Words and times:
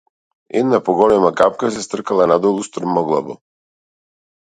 Една 0.61 0.79
поголема 0.87 1.31
капка 1.43 1.71
се 1.77 1.85
стркала 1.89 2.29
надолу 2.35 2.67
струмоглаво. 2.71 3.41